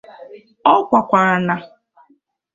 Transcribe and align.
Ọ 0.73 0.73
kọwakwara 0.89 1.35
na 1.47 1.55